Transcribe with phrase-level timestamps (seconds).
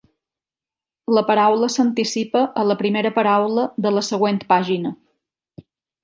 [1.17, 4.93] La paraula s'anticipa a la primera paraula de la següent pàgina.